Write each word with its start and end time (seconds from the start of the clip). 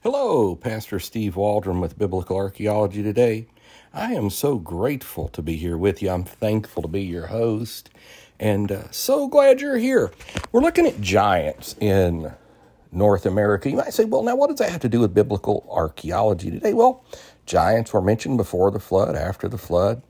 Hello, 0.00 0.54
Pastor 0.54 1.00
Steve 1.00 1.34
Waldron 1.34 1.80
with 1.80 1.98
Biblical 1.98 2.36
Archaeology 2.36 3.02
today. 3.02 3.48
I 3.92 4.12
am 4.14 4.30
so 4.30 4.56
grateful 4.56 5.26
to 5.30 5.42
be 5.42 5.56
here 5.56 5.76
with 5.76 6.00
you. 6.00 6.10
I'm 6.10 6.22
thankful 6.22 6.82
to 6.82 6.88
be 6.88 7.02
your 7.02 7.26
host 7.26 7.90
and 8.38 8.70
uh, 8.70 8.88
so 8.92 9.26
glad 9.26 9.60
you're 9.60 9.76
here. 9.76 10.12
We're 10.52 10.60
looking 10.60 10.86
at 10.86 11.00
giants 11.00 11.74
in 11.80 12.32
North 12.92 13.26
America. 13.26 13.70
You 13.70 13.76
might 13.78 13.92
say, 13.92 14.04
well, 14.04 14.22
now 14.22 14.36
what 14.36 14.50
does 14.50 14.60
that 14.60 14.70
have 14.70 14.82
to 14.82 14.88
do 14.88 15.00
with 15.00 15.14
biblical 15.14 15.66
archaeology 15.68 16.52
today? 16.52 16.74
Well, 16.74 17.04
giants 17.44 17.92
were 17.92 18.00
mentioned 18.00 18.36
before 18.36 18.70
the 18.70 18.78
flood, 18.78 19.16
after 19.16 19.48
the 19.48 19.58
flood. 19.58 20.00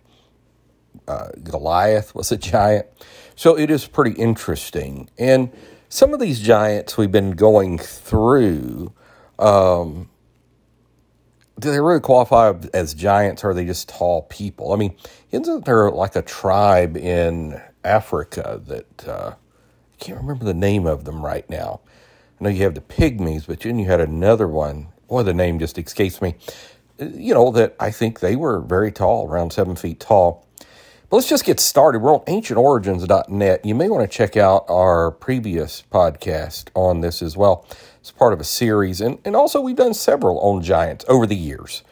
Uh, 1.08 1.28
Goliath 1.42 2.14
was 2.14 2.30
a 2.30 2.36
giant. 2.36 2.84
So 3.36 3.56
it 3.56 3.70
is 3.70 3.86
pretty 3.86 4.20
interesting. 4.20 5.08
And 5.16 5.50
some 5.88 6.12
of 6.12 6.20
these 6.20 6.40
giants 6.40 6.98
we've 6.98 7.10
been 7.10 7.30
going 7.30 7.78
through 7.78 8.92
um, 9.38 10.10
do 11.58 11.70
they 11.72 11.80
really 11.80 12.00
qualify 12.00 12.54
as 12.74 12.94
giants 12.94 13.44
or 13.44 13.50
are 13.50 13.54
they 13.54 13.66
just 13.66 13.88
tall 13.88 14.22
people? 14.22 14.72
I 14.72 14.76
mean, 14.76 14.96
isn't 15.32 15.64
there 15.64 15.90
like 15.90 16.16
a 16.16 16.22
tribe 16.22 16.96
in 16.96 17.60
Africa 17.84 18.60
that 18.66 19.08
uh, 19.08 19.34
I 19.36 19.96
can't 19.98 20.18
remember 20.20 20.44
the 20.44 20.54
name 20.54 20.86
of 20.86 21.04
them 21.04 21.24
right 21.24 21.48
now? 21.50 21.80
I 22.40 22.44
know 22.44 22.50
you 22.50 22.64
have 22.64 22.76
the 22.76 22.82
pygmies, 22.82 23.46
but 23.46 23.60
then 23.60 23.78
you 23.78 23.86
had 23.86 24.00
another 24.00 24.48
one. 24.48 24.88
Boy, 25.08 25.24
the 25.24 25.34
name 25.34 25.58
just 25.60 25.78
escapes 25.78 26.22
me. 26.22 26.36
Uh, 27.00 27.06
you 27.06 27.34
know, 27.34 27.50
that 27.52 27.76
I 27.80 27.92
think 27.92 28.20
they 28.20 28.36
were 28.36 28.60
very 28.60 28.92
tall, 28.92 29.28
around 29.28 29.52
seven 29.52 29.76
feet 29.76 30.00
tall. 30.00 30.47
But 31.10 31.16
let's 31.16 31.28
just 31.28 31.46
get 31.46 31.58
started. 31.58 32.00
We're 32.00 32.14
on 32.14 32.20
ancientorigins.net. 32.26 33.64
You 33.64 33.74
may 33.74 33.88
want 33.88 34.10
to 34.10 34.14
check 34.14 34.36
out 34.36 34.66
our 34.68 35.10
previous 35.10 35.82
podcast 35.90 36.68
on 36.74 37.00
this 37.00 37.22
as 37.22 37.34
well. 37.34 37.66
It's 37.98 38.10
part 38.10 38.34
of 38.34 38.40
a 38.40 38.44
series. 38.44 39.00
And, 39.00 39.18
and 39.24 39.34
also, 39.34 39.62
we've 39.62 39.74
done 39.74 39.94
several 39.94 40.38
on 40.40 40.62
giants 40.62 41.06
over 41.08 41.26
the 41.26 41.34
years. 41.34 41.82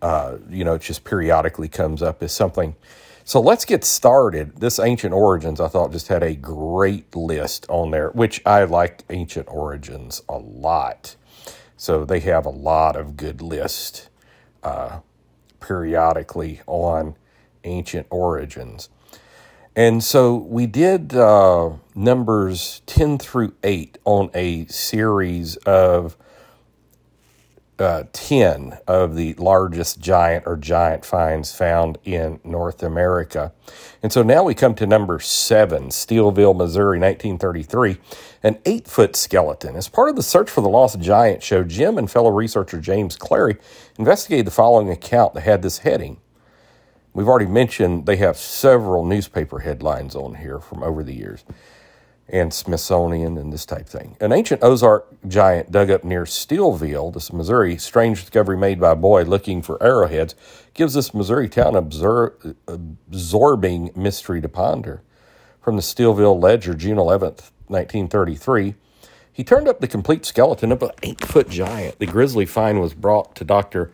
Uh, 0.00 0.38
you 0.48 0.64
know, 0.64 0.74
it 0.74 0.82
just 0.82 1.04
periodically 1.04 1.68
comes 1.68 2.00
up 2.00 2.22
as 2.22 2.32
something. 2.32 2.76
So 3.24 3.40
let's 3.40 3.66
get 3.66 3.84
started. 3.84 4.56
This 4.56 4.78
Ancient 4.78 5.12
Origins, 5.12 5.60
I 5.60 5.68
thought, 5.68 5.92
just 5.92 6.08
had 6.08 6.22
a 6.22 6.34
great 6.34 7.14
list 7.14 7.66
on 7.68 7.90
there, 7.90 8.08
which 8.10 8.40
I 8.46 8.64
like 8.64 9.02
Ancient 9.10 9.48
Origins 9.50 10.22
a 10.30 10.38
lot. 10.38 11.16
So 11.76 12.06
they 12.06 12.20
have 12.20 12.46
a 12.46 12.50
lot 12.50 12.96
of 12.96 13.18
good 13.18 13.42
lists 13.42 14.08
uh, 14.62 15.00
periodically 15.60 16.62
on 16.66 17.16
ancient 17.66 18.06
origins. 18.10 18.88
And 19.76 20.02
so 20.02 20.34
we 20.34 20.66
did 20.66 21.14
uh, 21.14 21.72
numbers 21.94 22.80
10 22.86 23.18
through 23.18 23.54
8 23.62 23.98
on 24.06 24.30
a 24.32 24.64
series 24.66 25.56
of 25.58 26.16
uh, 27.78 28.04
10 28.12 28.78
of 28.86 29.16
the 29.16 29.34
largest 29.34 30.00
giant 30.00 30.44
or 30.46 30.56
giant 30.56 31.04
finds 31.04 31.54
found 31.54 31.98
in 32.04 32.40
North 32.42 32.82
America. 32.82 33.52
And 34.02 34.10
so 34.10 34.22
now 34.22 34.44
we 34.44 34.54
come 34.54 34.74
to 34.76 34.86
number 34.86 35.18
7, 35.18 35.88
Steelville, 35.88 36.56
Missouri, 36.56 36.98
1933, 36.98 37.98
an 38.42 38.58
eight 38.64 38.88
foot 38.88 39.14
skeleton. 39.14 39.76
As 39.76 39.88
part 39.88 40.08
of 40.08 40.16
the 40.16 40.22
search 40.22 40.48
for 40.48 40.62
the 40.62 40.70
lost 40.70 41.00
giant 41.00 41.42
show, 41.42 41.64
Jim 41.64 41.98
and 41.98 42.10
fellow 42.10 42.30
researcher 42.30 42.80
James 42.80 43.16
Clary 43.16 43.58
investigated 43.98 44.46
the 44.46 44.52
following 44.52 44.88
account 44.88 45.34
that 45.34 45.42
had 45.42 45.60
this 45.60 45.78
heading 45.78 46.18
We've 47.16 47.28
already 47.28 47.46
mentioned 47.46 48.04
they 48.04 48.16
have 48.16 48.36
several 48.36 49.02
newspaper 49.02 49.60
headlines 49.60 50.14
on 50.14 50.34
here 50.34 50.58
from 50.58 50.82
over 50.82 51.02
the 51.02 51.14
years, 51.14 51.46
and 52.28 52.52
Smithsonian 52.52 53.38
and 53.38 53.50
this 53.50 53.64
type 53.64 53.88
thing. 53.88 54.18
An 54.20 54.32
ancient 54.32 54.62
Ozark 54.62 55.08
giant 55.26 55.70
dug 55.70 55.90
up 55.90 56.04
near 56.04 56.24
Steelville, 56.24 57.14
this 57.14 57.32
Missouri, 57.32 57.78
strange 57.78 58.20
discovery 58.20 58.58
made 58.58 58.78
by 58.78 58.90
a 58.90 58.96
boy 58.96 59.22
looking 59.22 59.62
for 59.62 59.82
arrowheads, 59.82 60.34
gives 60.74 60.92
this 60.92 61.14
Missouri 61.14 61.48
town 61.48 61.72
absor- 61.72 62.54
absorbing 62.68 63.92
mystery 63.96 64.42
to 64.42 64.48
ponder. 64.50 65.00
From 65.62 65.76
the 65.76 65.82
Steelville 65.82 66.38
Ledger, 66.38 66.74
June 66.74 66.98
11th, 66.98 67.50
1933, 67.68 68.74
he 69.32 69.42
turned 69.42 69.68
up 69.68 69.80
the 69.80 69.88
complete 69.88 70.26
skeleton 70.26 70.70
of 70.70 70.82
an 70.82 70.90
eight 71.02 71.24
foot 71.24 71.48
giant. 71.48 71.98
The 71.98 72.04
grisly 72.04 72.44
find 72.44 72.78
was 72.78 72.92
brought 72.92 73.34
to 73.36 73.44
Dr. 73.44 73.90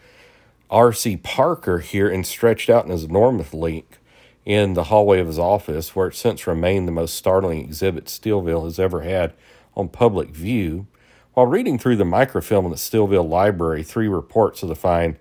R.C. 0.73 1.19
Parker 1.19 1.81
here 1.81 2.09
and 2.09 2.27
stretched 2.27 2.71
out 2.71 2.87
in 2.87 2.91
his 2.91 3.05
enormous 3.05 3.53
length 3.53 3.99
in 4.47 4.73
the 4.73 4.85
hallway 4.85 5.21
of 5.21 5.27
his 5.27 5.39
office, 5.39 5.95
where 5.95 6.09
it 6.09 6.15
since 6.15 6.47
remained 6.47 6.89
the 6.89 6.93
most 6.93 7.15
startling 7.15 7.61
exhibit 7.61 8.07
Steelville 8.07 8.65
has 8.65 8.79
ever 8.79 9.03
had 9.03 9.35
on 9.77 9.91
public 9.91 10.31
view. 10.31 10.87
While 11.35 11.47
reading 11.47 11.79
through 11.79 11.97
the 11.97 12.05
microfilm 12.05 12.65
in 12.65 12.71
the 12.71 12.79
Steelville 12.79 13.29
Library, 13.29 13.83
three 13.83 14.09
reports 14.09 14.63
of 14.63 14.71
the 14.71 14.75
find 14.75 15.19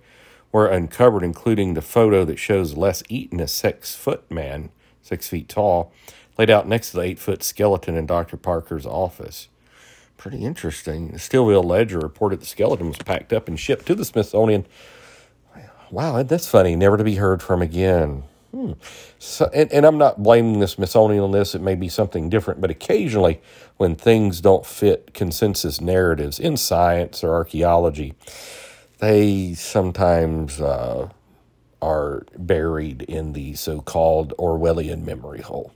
were 0.52 0.66
uncovered, 0.66 1.22
including 1.22 1.74
the 1.74 1.82
photo 1.82 2.24
that 2.24 2.38
shows 2.38 2.76
Les 2.76 3.02
Eaton, 3.10 3.38
a 3.38 3.46
six 3.46 3.94
foot 3.94 4.30
man, 4.30 4.70
six 5.02 5.28
feet 5.28 5.50
tall, 5.50 5.92
laid 6.38 6.48
out 6.48 6.66
next 6.66 6.90
to 6.90 6.96
the 6.96 7.02
eight 7.02 7.18
foot 7.18 7.42
skeleton 7.42 7.94
in 7.94 8.06
Dr. 8.06 8.38
Parker's 8.38 8.86
office. 8.86 9.48
Pretty 10.16 10.44
interesting. 10.44 11.08
The 11.08 11.18
Steelville 11.18 11.64
Ledger 11.64 11.98
reported 11.98 12.40
the 12.40 12.46
skeleton 12.46 12.88
was 12.88 12.98
packed 12.98 13.34
up 13.34 13.48
and 13.48 13.60
shipped 13.60 13.84
to 13.86 13.94
the 13.94 14.04
Smithsonian 14.04 14.66
wow, 15.92 16.22
that's 16.22 16.48
funny, 16.48 16.74
never 16.74 16.96
to 16.96 17.04
be 17.04 17.16
heard 17.16 17.42
from 17.42 17.62
again. 17.62 18.24
Hmm. 18.50 18.72
So, 19.18 19.48
and, 19.54 19.70
and, 19.72 19.86
I'm 19.86 19.98
not 19.98 20.22
blaming 20.22 20.58
the 20.58 20.68
Smithsonian 20.68 21.22
on 21.22 21.30
this. 21.30 21.54
It 21.54 21.62
may 21.62 21.74
be 21.74 21.88
something 21.88 22.28
different, 22.28 22.60
but 22.60 22.70
occasionally, 22.70 23.40
when 23.76 23.94
things 23.94 24.40
don't 24.40 24.66
fit 24.66 25.14
consensus 25.14 25.80
narratives 25.80 26.38
in 26.38 26.56
science 26.56 27.22
or 27.22 27.32
archaeology, 27.32 28.14
they 28.98 29.54
sometimes 29.54 30.60
uh, 30.60 31.08
are 31.80 32.26
buried 32.36 33.02
in 33.02 33.32
the 33.32 33.54
so 33.54 33.80
called 33.80 34.34
Orwellian 34.38 35.04
memory 35.04 35.40
hole. 35.40 35.72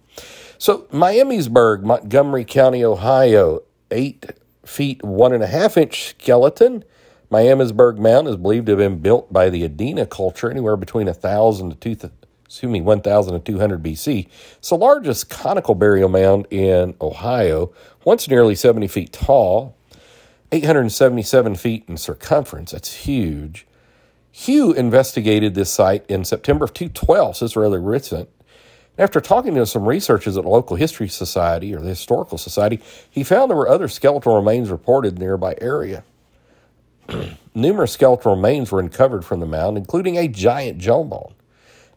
So, 0.59 0.81
Miamisburg, 0.93 1.83
Montgomery 1.83 2.45
County, 2.45 2.85
Ohio, 2.85 3.63
eight 3.91 4.27
feet, 4.67 5.03
one 5.03 5.33
and 5.33 5.43
a 5.43 5.47
half 5.47 5.79
inch 5.79 6.11
skeleton 6.11 6.85
Miamisburg 7.31 7.99
Mound 7.99 8.29
is 8.29 8.37
believed 8.37 8.67
to 8.67 8.73
have 8.73 8.79
been 8.79 8.99
built 9.01 9.33
by 9.33 9.51
the 9.51 9.69
Adena 9.69 10.09
culture 10.09 10.51
anywhere 10.51 10.77
between 10.77 11.07
1,000 11.07 11.71
to 11.71 11.97
2, 11.97 12.11
excuse 12.45 12.71
me, 12.71 12.81
1,200 12.81 13.83
BC. 13.83 14.29
It's 14.59 14.69
the 14.69 14.77
largest 14.77 15.29
conical 15.29 15.75
burial 15.75 16.09
mound 16.09 16.47
in 16.51 16.95
Ohio, 17.01 17.73
once 18.05 18.29
nearly 18.29 18.55
70 18.55 18.87
feet 18.87 19.13
tall, 19.13 19.77
877 20.53 21.57
feet 21.57 21.85
in 21.89 21.97
circumference. 21.97 22.71
That's 22.71 22.95
huge. 22.95 23.67
Hugh 24.31 24.73
investigated 24.73 25.55
this 25.55 25.73
site 25.73 26.05
in 26.09 26.25
September 26.25 26.67
of 26.67 26.75
2012, 26.75 27.39
so 27.39 27.45
it's 27.47 27.57
rather 27.57 27.81
recent. 27.81 28.29
After 28.99 29.21
talking 29.21 29.57
to 29.57 29.67
some 29.67 29.87
researchers 29.87 30.37
at 30.37 30.45
the 30.45 30.49
local 30.49 30.77
history 30.77 31.09
society 31.09 31.75
or 31.75 31.81
the 31.81 31.89
historical 31.89 32.39
society, 32.39 32.81
he 33.11 33.25
found 33.25 33.51
there 33.51 33.57
were 33.57 33.69
other 33.69 33.89
skeletal 33.89 34.37
remains 34.37 34.71
reported 34.71 35.09
in 35.09 35.15
the 35.17 35.25
nearby 35.25 35.57
area. 35.61 36.05
Numerous 37.55 37.93
skeletal 37.93 38.35
remains 38.35 38.71
were 38.71 38.81
uncovered 38.81 39.25
from 39.25 39.41
the 39.41 39.47
mound, 39.47 39.77
including 39.77 40.17
a 40.17 40.29
giant 40.29 40.79
jawbone 40.79 41.35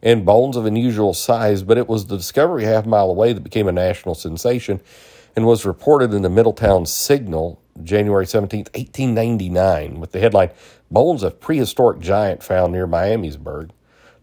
and 0.01 0.25
bones 0.25 0.55
of 0.55 0.65
unusual 0.65 1.13
size, 1.13 1.63
but 1.63 1.77
it 1.77 1.87
was 1.87 2.05
the 2.05 2.17
discovery 2.17 2.63
half 2.63 2.85
mile 2.85 3.09
away 3.09 3.33
that 3.33 3.43
became 3.43 3.67
a 3.67 3.71
national 3.71 4.15
sensation 4.15 4.81
and 5.35 5.45
was 5.45 5.65
reported 5.65 6.13
in 6.13 6.21
the 6.21 6.29
Middletown 6.29 6.85
Signal 6.85 7.61
January 7.83 8.25
17, 8.25 8.59
1899, 8.73 9.99
with 9.99 10.11
the 10.11 10.19
headline 10.19 10.51
Bones 10.91 11.23
of 11.23 11.39
Prehistoric 11.39 11.99
Giant 11.99 12.43
Found 12.43 12.73
Near 12.73 12.87
Miamisburg. 12.87 13.71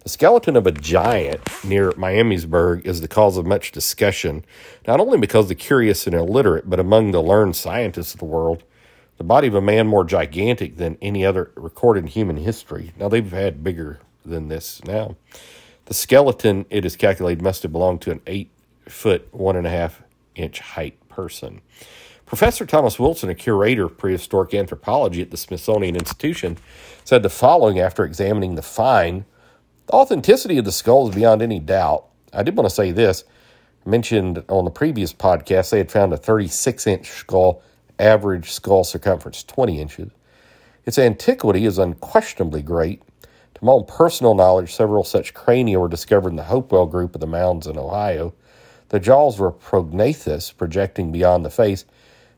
The 0.00 0.08
skeleton 0.08 0.56
of 0.56 0.66
a 0.66 0.72
giant 0.72 1.40
near 1.64 1.90
Miamisburg 1.92 2.86
is 2.86 3.00
the 3.00 3.08
cause 3.08 3.36
of 3.36 3.46
much 3.46 3.72
discussion, 3.72 4.44
not 4.86 5.00
only 5.00 5.18
because 5.18 5.48
the 5.48 5.54
curious 5.54 6.06
and 6.06 6.14
illiterate, 6.14 6.70
but 6.70 6.78
among 6.78 7.10
the 7.10 7.22
learned 7.22 7.56
scientists 7.56 8.14
of 8.14 8.20
the 8.20 8.26
world 8.26 8.62
the 9.16 9.24
body 9.24 9.48
of 9.48 9.54
a 9.54 9.60
man 9.60 9.86
more 9.86 10.04
gigantic 10.04 10.76
than 10.76 10.98
any 11.00 11.24
other 11.24 11.50
recorded 11.54 12.04
in 12.04 12.06
human 12.08 12.36
history. 12.36 12.92
Now, 12.98 13.08
they've 13.08 13.30
had 13.30 13.64
bigger 13.64 14.00
than 14.24 14.48
this 14.48 14.82
now. 14.84 15.16
The 15.86 15.94
skeleton, 15.94 16.66
it 16.68 16.84
is 16.84 16.96
calculated, 16.96 17.42
must 17.42 17.62
have 17.62 17.72
belonged 17.72 18.02
to 18.02 18.10
an 18.10 18.20
eight 18.26 18.50
foot, 18.88 19.32
one 19.32 19.56
and 19.56 19.66
a 19.66 19.70
half 19.70 20.02
inch 20.34 20.60
height 20.60 20.96
person. 21.08 21.60
Professor 22.26 22.66
Thomas 22.66 22.98
Wilson, 22.98 23.30
a 23.30 23.34
curator 23.34 23.84
of 23.84 23.96
prehistoric 23.96 24.52
anthropology 24.52 25.22
at 25.22 25.30
the 25.30 25.36
Smithsonian 25.36 25.94
Institution, 25.94 26.58
said 27.04 27.22
the 27.22 27.30
following 27.30 27.78
after 27.78 28.04
examining 28.04 28.56
the 28.56 28.62
find 28.62 29.24
The 29.86 29.92
authenticity 29.92 30.58
of 30.58 30.64
the 30.64 30.72
skull 30.72 31.08
is 31.08 31.14
beyond 31.14 31.40
any 31.40 31.60
doubt. 31.60 32.06
I 32.32 32.42
did 32.42 32.56
want 32.56 32.68
to 32.68 32.74
say 32.74 32.90
this. 32.90 33.22
I 33.86 33.88
mentioned 33.88 34.42
on 34.48 34.64
the 34.64 34.72
previous 34.72 35.12
podcast 35.12 35.70
they 35.70 35.78
had 35.78 35.92
found 35.92 36.12
a 36.12 36.16
36 36.16 36.86
inch 36.88 37.08
skull 37.08 37.62
average 37.98 38.50
skull 38.50 38.84
circumference, 38.84 39.42
20 39.44 39.80
inches. 39.80 40.10
Its 40.84 40.98
antiquity 40.98 41.66
is 41.66 41.78
unquestionably 41.78 42.62
great. 42.62 43.02
To 43.54 43.64
my 43.64 43.72
own 43.72 43.86
personal 43.86 44.34
knowledge, 44.34 44.74
several 44.74 45.02
such 45.02 45.34
crania 45.34 45.80
were 45.80 45.88
discovered 45.88 46.30
in 46.30 46.36
the 46.36 46.44
Hopewell 46.44 46.86
group 46.86 47.14
of 47.14 47.20
the 47.20 47.26
mounds 47.26 47.66
in 47.66 47.78
Ohio. 47.78 48.34
The 48.90 49.00
jaws 49.00 49.38
were 49.38 49.50
prognathous, 49.50 50.56
projecting 50.56 51.10
beyond 51.10 51.44
the 51.44 51.50
face, 51.50 51.84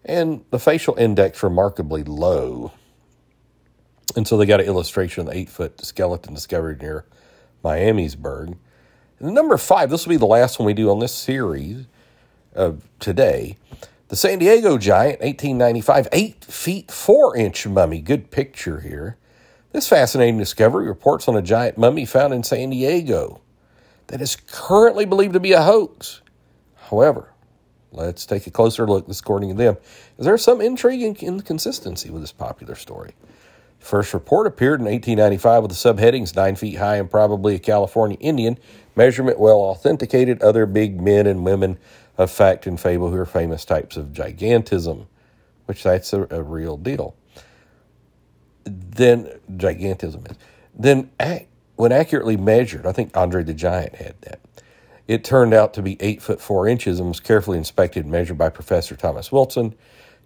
and 0.04 0.44
the 0.50 0.58
facial 0.58 0.94
index 0.96 1.42
remarkably 1.42 2.04
low. 2.04 2.72
And 4.16 4.26
so 4.26 4.36
they 4.36 4.46
got 4.46 4.60
an 4.60 4.66
illustration 4.66 5.22
of 5.22 5.32
the 5.32 5.38
eight 5.38 5.50
foot 5.50 5.84
skeleton 5.84 6.34
discovered 6.34 6.80
near 6.80 7.04
Miamisburg. 7.62 8.56
And 9.18 9.34
number 9.34 9.58
five, 9.58 9.90
this 9.90 10.06
will 10.06 10.14
be 10.14 10.16
the 10.16 10.26
last 10.26 10.58
one 10.58 10.66
we 10.66 10.72
do 10.72 10.90
on 10.90 11.00
this 11.00 11.14
series 11.14 11.86
of 12.54 12.88
today. 12.98 13.56
The 14.08 14.16
San 14.16 14.38
Diego 14.38 14.78
Giant, 14.78 15.20
1895, 15.20 16.08
8 16.12 16.44
feet 16.46 16.90
4 16.90 17.36
inch 17.36 17.66
mummy. 17.66 18.00
Good 18.00 18.30
picture 18.30 18.80
here. 18.80 19.18
This 19.72 19.86
fascinating 19.86 20.38
discovery 20.38 20.88
reports 20.88 21.28
on 21.28 21.36
a 21.36 21.42
giant 21.42 21.76
mummy 21.76 22.06
found 22.06 22.32
in 22.32 22.42
San 22.42 22.70
Diego 22.70 23.42
that 24.06 24.22
is 24.22 24.34
currently 24.34 25.04
believed 25.04 25.34
to 25.34 25.40
be 25.40 25.52
a 25.52 25.60
hoax. 25.60 26.22
However, 26.88 27.34
let's 27.92 28.24
take 28.24 28.46
a 28.46 28.50
closer 28.50 28.86
look, 28.86 29.06
this 29.06 29.20
according 29.20 29.50
to 29.50 29.54
them. 29.54 29.76
Is 30.16 30.24
there 30.24 30.38
some 30.38 30.62
intrigue 30.62 31.02
and 31.02 31.14
inconsistency 31.22 32.08
with 32.08 32.22
this 32.22 32.32
popular 32.32 32.76
story? 32.76 33.12
First 33.78 34.14
report 34.14 34.46
appeared 34.46 34.80
in 34.80 34.86
1895 34.86 35.62
with 35.64 35.70
the 35.70 35.76
subheadings 35.76 36.34
9 36.34 36.56
feet 36.56 36.78
high 36.78 36.96
and 36.96 37.10
probably 37.10 37.56
a 37.56 37.58
California 37.58 38.16
Indian, 38.20 38.58
measurement 38.96 39.38
well 39.38 39.58
authenticated, 39.58 40.42
other 40.42 40.64
big 40.64 40.98
men 40.98 41.26
and 41.26 41.44
women 41.44 41.78
of 42.18 42.30
fact 42.30 42.66
and 42.66 42.78
fable 42.78 43.10
who 43.10 43.16
are 43.16 43.24
famous 43.26 43.64
types 43.64 43.96
of 43.96 44.08
gigantism, 44.08 45.06
which 45.66 45.82
that's 45.84 46.12
a, 46.12 46.26
a 46.30 46.42
real 46.42 46.76
deal. 46.76 47.16
Then, 48.64 49.30
gigantism 49.56 50.30
is. 50.30 50.36
Then, 50.74 51.10
when 51.76 51.92
accurately 51.92 52.36
measured, 52.36 52.86
I 52.86 52.92
think 52.92 53.16
Andre 53.16 53.44
the 53.44 53.54
Giant 53.54 53.94
had 53.94 54.20
that. 54.22 54.40
It 55.06 55.24
turned 55.24 55.54
out 55.54 55.72
to 55.74 55.82
be 55.82 55.96
eight 56.00 56.20
foot 56.20 56.40
four 56.40 56.68
inches 56.68 56.98
and 57.00 57.08
was 57.08 57.20
carefully 57.20 57.56
inspected 57.56 58.04
and 58.04 58.12
measured 58.12 58.36
by 58.36 58.50
Professor 58.50 58.94
Thomas 58.94 59.32
Wilson, 59.32 59.74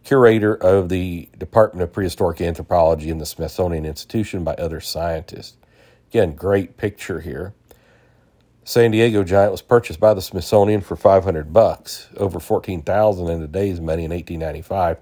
curator 0.03 0.55
of 0.56 0.89
the 0.89 1.29
Department 1.39 1.85
of 1.85 1.93
Prehistoric 1.93 2.41
Anthropology 2.41 3.09
in 3.11 3.19
the 3.19 3.27
Smithsonian 3.27 3.87
Institution, 3.87 4.43
by 4.43 4.55
other 4.55 4.81
scientists. 4.81 5.56
Again, 6.11 6.35
great 6.35 6.77
picture 6.77 7.21
here. 7.21 7.55
San 8.64 8.93
Diego 8.93 9.25
Giant 9.25 9.50
was 9.50 9.61
purchased 9.61 9.99
by 9.99 10.14
the 10.14 10.23
Smithsonian 10.23 10.82
for 10.82 10.94
500 10.94 11.53
bucks, 11.53 12.09
over 12.17 12.38
14,000 12.38 13.29
in 13.29 13.41
today's 13.41 13.81
money 13.81 14.05
in 14.05 14.12
1895, 14.12 14.99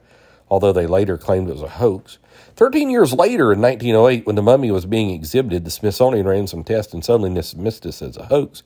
although 0.48 0.72
they 0.72 0.86
later 0.86 1.18
claimed 1.18 1.46
it 1.50 1.52
was 1.52 1.62
a 1.62 1.68
hoax. 1.68 2.16
13 2.56 2.88
years 2.88 3.12
later, 3.12 3.52
in 3.52 3.60
1908, 3.60 4.24
when 4.24 4.36
the 4.36 4.42
mummy 4.42 4.70
was 4.70 4.86
being 4.86 5.10
exhibited, 5.10 5.66
the 5.66 5.70
Smithsonian 5.70 6.26
ran 6.26 6.46
some 6.46 6.64
tests 6.64 6.94
and 6.94 7.04
suddenly 7.04 7.34
dismissed 7.34 7.82
this 7.82 8.00
as 8.00 8.16
a 8.16 8.26
hoax, 8.26 8.62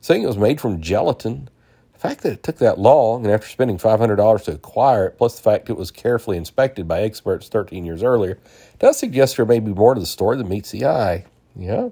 saying 0.00 0.22
it 0.22 0.26
was 0.26 0.38
made 0.38 0.62
from 0.62 0.80
gelatin. 0.80 1.50
The 1.92 1.98
fact 1.98 2.22
that 2.22 2.32
it 2.32 2.42
took 2.42 2.56
that 2.56 2.78
long, 2.78 3.26
and 3.26 3.34
after 3.34 3.48
spending 3.48 3.76
$500 3.76 4.44
to 4.44 4.52
acquire 4.52 5.08
it, 5.08 5.18
plus 5.18 5.36
the 5.36 5.42
fact 5.42 5.68
it 5.68 5.76
was 5.76 5.90
carefully 5.90 6.38
inspected 6.38 6.88
by 6.88 7.02
experts 7.02 7.48
13 7.48 7.84
years 7.84 8.02
earlier, 8.02 8.38
does 8.78 8.98
suggest 8.98 9.36
there 9.36 9.44
may 9.44 9.60
be 9.60 9.74
more 9.74 9.92
to 9.92 10.00
the 10.00 10.06
story 10.06 10.38
than 10.38 10.48
meets 10.48 10.70
the 10.70 10.86
eye. 10.86 11.26
Yeah. 11.54 11.90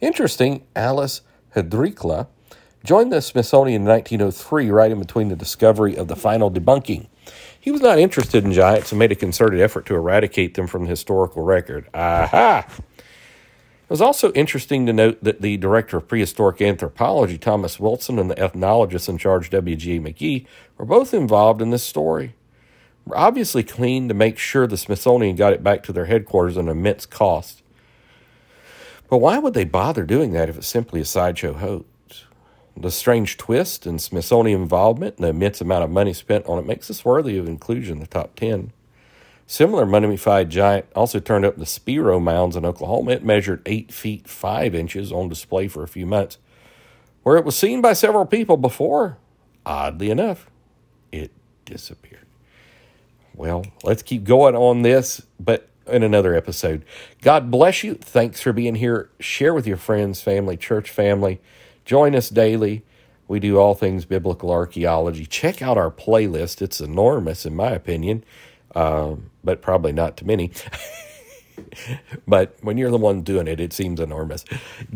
Interesting, 0.00 0.62
Aleš 0.76 1.22
Hrdlička, 1.54 2.28
joined 2.84 3.12
the 3.12 3.20
Smithsonian 3.20 3.82
in 3.82 3.88
1903, 3.88 4.70
right 4.70 4.90
in 4.90 4.98
between 4.98 5.28
the 5.28 5.36
discovery 5.36 5.96
of 5.96 6.08
the 6.08 6.16
final 6.16 6.50
debunking. 6.50 7.08
He 7.58 7.70
was 7.70 7.82
not 7.82 7.98
interested 7.98 8.44
in 8.44 8.52
giants 8.52 8.90
and 8.90 8.98
made 8.98 9.12
a 9.12 9.16
concerted 9.16 9.60
effort 9.60 9.86
to 9.86 9.94
eradicate 9.94 10.54
them 10.54 10.66
from 10.66 10.84
the 10.84 10.90
historical 10.90 11.42
record. 11.42 11.88
Aha! 11.92 12.66
It 12.98 13.94
was 13.94 14.00
also 14.00 14.32
interesting 14.32 14.86
to 14.86 14.92
note 14.92 15.22
that 15.22 15.42
the 15.42 15.56
director 15.56 15.96
of 15.96 16.06
prehistoric 16.06 16.62
anthropology, 16.62 17.36
Thomas 17.36 17.80
Wilson, 17.80 18.18
and 18.18 18.30
the 18.30 18.40
ethnologist 18.40 19.08
in 19.08 19.18
charge, 19.18 19.50
W.G. 19.50 19.98
McGee, 19.98 20.46
were 20.78 20.84
both 20.84 21.12
involved 21.12 21.60
in 21.60 21.70
this 21.70 21.82
story. 21.82 22.34
Obviously 23.12 23.64
keen 23.64 24.06
to 24.08 24.14
make 24.14 24.38
sure 24.38 24.66
the 24.66 24.76
Smithsonian 24.76 25.34
got 25.34 25.52
it 25.52 25.64
back 25.64 25.82
to 25.82 25.92
their 25.92 26.04
headquarters 26.04 26.56
at 26.56 26.64
an 26.64 26.68
immense 26.70 27.04
cost. 27.04 27.62
But 29.10 29.18
why 29.18 29.38
would 29.38 29.54
they 29.54 29.64
bother 29.64 30.04
doing 30.04 30.32
that 30.32 30.48
if 30.48 30.56
it's 30.56 30.68
simply 30.68 31.00
a 31.00 31.04
sideshow 31.04 31.54
hoax? 31.54 32.26
The 32.76 32.92
strange 32.92 33.36
twist 33.36 33.84
and 33.84 34.00
Smithsonian 34.00 34.62
involvement 34.62 35.16
and 35.16 35.24
the 35.24 35.30
immense 35.30 35.60
amount 35.60 35.82
of 35.82 35.90
money 35.90 36.12
spent 36.12 36.46
on 36.46 36.60
it 36.60 36.66
makes 36.66 36.86
this 36.86 37.04
worthy 37.04 37.36
of 37.36 37.48
inclusion 37.48 37.94
in 37.94 38.00
the 38.00 38.06
top 38.06 38.36
10. 38.36 38.72
Similar 39.48 39.84
mummified 39.84 40.48
giant 40.48 40.86
also 40.94 41.18
turned 41.18 41.44
up 41.44 41.56
the 41.56 41.66
Spiro 41.66 42.20
Mounds 42.20 42.54
in 42.54 42.64
Oklahoma. 42.64 43.10
It 43.10 43.24
measured 43.24 43.62
8 43.66 43.92
feet 43.92 44.28
5 44.28 44.76
inches 44.76 45.10
on 45.10 45.28
display 45.28 45.66
for 45.66 45.82
a 45.82 45.88
few 45.88 46.06
months, 46.06 46.38
where 47.24 47.36
it 47.36 47.44
was 47.44 47.56
seen 47.56 47.80
by 47.80 47.94
several 47.94 48.26
people 48.26 48.56
before. 48.56 49.18
Oddly 49.66 50.10
enough, 50.10 50.48
it 51.10 51.32
disappeared. 51.64 52.26
Well, 53.34 53.66
let's 53.82 54.04
keep 54.04 54.22
going 54.22 54.54
on 54.54 54.82
this, 54.82 55.20
but 55.40 55.68
in 55.90 56.02
another 56.02 56.34
episode. 56.34 56.84
God 57.22 57.50
bless 57.50 57.84
you. 57.84 57.94
Thanks 57.94 58.40
for 58.40 58.52
being 58.52 58.76
here. 58.76 59.10
Share 59.20 59.54
with 59.54 59.66
your 59.66 59.76
friends, 59.76 60.20
family, 60.20 60.56
church 60.56 60.90
family. 60.90 61.40
Join 61.84 62.14
us 62.14 62.28
daily. 62.28 62.84
We 63.28 63.40
do 63.40 63.58
all 63.58 63.74
things 63.74 64.04
biblical 64.04 64.50
archaeology. 64.50 65.26
Check 65.26 65.62
out 65.62 65.78
our 65.78 65.90
playlist. 65.90 66.62
It's 66.62 66.80
enormous, 66.80 67.46
in 67.46 67.54
my 67.54 67.70
opinion, 67.70 68.24
um, 68.74 69.30
but 69.44 69.62
probably 69.62 69.92
not 69.92 70.16
to 70.18 70.26
many. 70.26 70.50
but 72.26 72.56
when 72.62 72.76
you're 72.76 72.90
the 72.90 72.98
one 72.98 73.22
doing 73.22 73.46
it, 73.46 73.60
it 73.60 73.72
seems 73.72 74.00
enormous. 74.00 74.44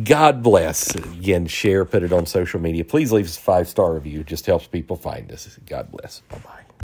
God 0.02 0.42
bless. 0.42 0.94
Again, 0.94 1.46
share, 1.46 1.84
put 1.84 2.02
it 2.02 2.12
on 2.12 2.26
social 2.26 2.60
media. 2.60 2.84
Please 2.84 3.12
leave 3.12 3.26
us 3.26 3.36
a 3.36 3.40
five 3.40 3.68
star 3.68 3.94
review. 3.94 4.20
It 4.20 4.26
just 4.26 4.46
helps 4.46 4.66
people 4.66 4.96
find 4.96 5.30
us. 5.30 5.58
God 5.66 5.90
bless. 5.92 6.20
Bye 6.28 6.38
bye. 6.38 6.63